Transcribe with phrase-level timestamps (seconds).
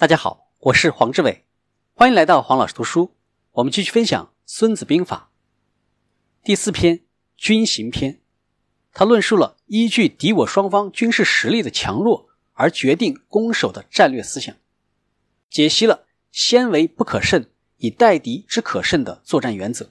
[0.00, 1.44] 大家好，我是黄志伟，
[1.92, 3.14] 欢迎来到黄老师读书。
[3.50, 5.30] 我们继续分享《孙子兵法》
[6.42, 6.96] 第四篇
[7.36, 8.14] 《军行篇》，
[8.94, 14.56] 他论述了依据敌我双方军事实力的强弱而决定攻守的战略思想，
[15.50, 17.44] 解析了“先为不可胜，
[17.76, 19.90] 以待敌之可胜”的作战原则，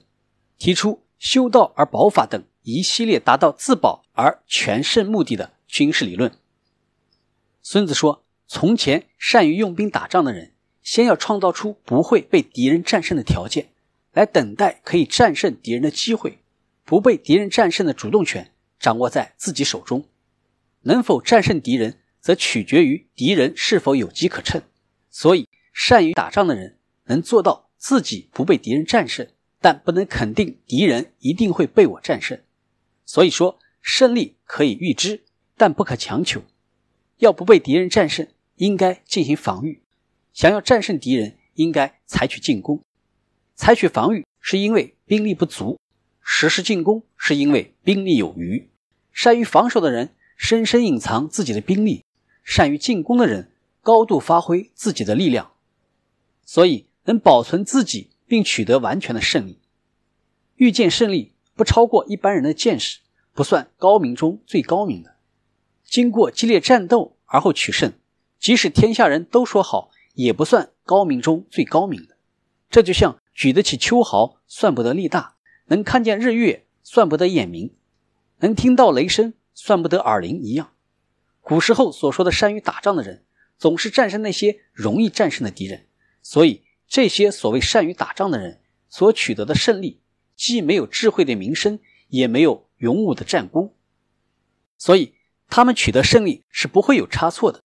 [0.58, 6.36] 提出“修道而保法”等一系列达到自保而全胜目的的军事理论。
[7.62, 8.24] 孙子说。
[8.52, 10.50] 从前善于用兵打仗的人，
[10.82, 13.68] 先要创造出不会被敌人战胜的条件，
[14.10, 16.40] 来等待可以战胜敌人的机会。
[16.84, 20.04] 不被敌人战胜的主动权掌握在自己手中，
[20.80, 24.60] 能否战胜敌人，则取决于敌人是否有机可乘。
[25.10, 29.28] 所以，善于打仗的人能做到自己不被敌人战胜，
[29.60, 32.40] 但不能肯定敌人一定会被我战胜。
[33.04, 35.22] 所以说，胜利可以预知，
[35.56, 36.42] 但不可强求。
[37.18, 38.26] 要不被敌人战胜。
[38.60, 39.80] 应该进行防御，
[40.34, 42.82] 想要战胜敌人，应该采取进攻。
[43.54, 45.78] 采取防御是因为兵力不足，
[46.20, 48.68] 实施进攻是因为兵力有余。
[49.12, 52.04] 善于防守的人深深隐藏自己的兵力，
[52.44, 55.52] 善于进攻的人高度发挥自己的力量，
[56.44, 59.58] 所以能保存自己并取得完全的胜利。
[60.56, 62.98] 遇见胜利不超过一般人的见识，
[63.32, 65.16] 不算高明中最高明的。
[65.82, 67.94] 经过激烈战斗而后取胜。
[68.40, 72.16] 即使天下人都说好，也不算高明中最高明的。
[72.70, 75.36] 这就像举得起秋毫，算不得力大；
[75.66, 77.68] 能看见日月，算不得眼明；
[78.38, 80.72] 能听到雷声，算不得耳灵一样。
[81.42, 83.24] 古时候所说的善于打仗的人，
[83.58, 85.86] 总是战胜那些容易战胜的敌人。
[86.22, 90.00] 所以，这些所谓善于打仗的人所取得的胜利，
[90.34, 93.74] 既没有智慧的名声，也没有勇武的战功。
[94.78, 95.14] 所以，
[95.48, 97.62] 他们取得胜利是不会有差错的。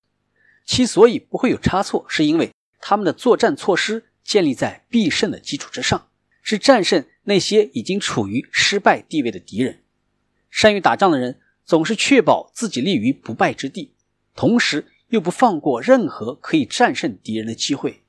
[0.66, 6.08] 其所以不会有差错，是因为他们的作战措施建立在必胜的基础之上，
[6.42, 9.84] 是战胜那些已经处于失败地位的敌人。
[10.50, 13.94] 善于打仗的人总是确保自己立于不败之地，
[14.34, 18.02] 同时又不放过任何可以战胜敌人的机会。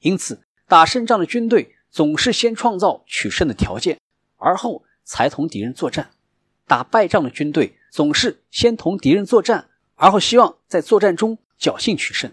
[0.00, 3.98] 因此，打胜仗的军队总是先创造取胜的条件，
[4.36, 6.06] 而后才同敌人作战；
[6.66, 11.38] 打败仗的军队总是先同敌人作战，而后希望在作战中。
[11.62, 12.32] 侥幸取胜，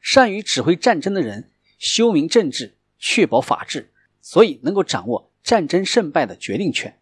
[0.00, 6.98] 善于指挥战争的人，修明政治，确保法治，所以能够掌握战争胜败的决定权。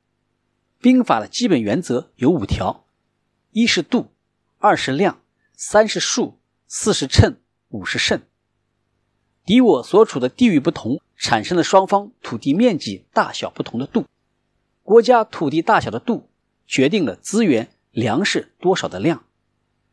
[0.80, 2.88] 兵法的基本原则有五条：
[3.52, 4.10] 一是度，
[4.58, 5.22] 二是量，
[5.52, 7.36] 三是数，四是称，
[7.68, 8.20] 五是胜。
[9.46, 14.04] 敌我所处的地域不同，产生了双方土地面积大小不同的度。
[14.82, 16.28] 国家土地大小的度，
[16.66, 19.24] 决定了资源粮食多少的量。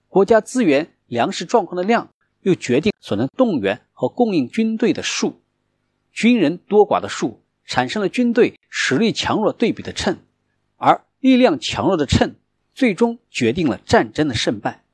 [0.07, 0.95] 国家资源。
[1.11, 5.41] 粮食状况的量，又决定所能动员和供应军队的数，
[6.13, 10.19] 军人多寡的数，产生了军队实力强弱对比的称，
[10.77, 12.35] 而力量强弱的称，
[12.73, 14.85] 最终决定了战争的胜败。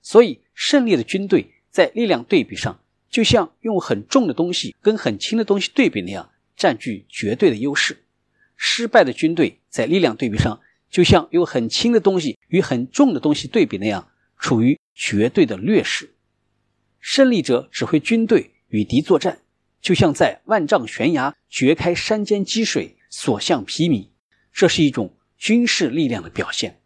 [0.00, 2.78] 所以，胜利的军队在力量对比上，
[3.10, 7.96] 就像用很重的东西跟很轻的东西对比那样，占据绝对的优势；
[8.54, 14.78] 失败的军队在力量对比上，就像用很轻的东西与很重的东西对比那样，处于。
[14.96, 16.16] 绝对的劣势，
[16.98, 19.42] 胜利者指挥军队与敌作战，
[19.82, 24.08] 就像在万丈悬崖掘开山间积水，所向披靡。
[24.52, 26.80] 这是一种军事力量的表现。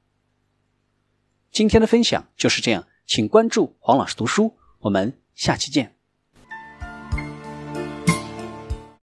[1.52, 5.99] 今天的分享就是这样，请关注黄老师读书，我们下期见。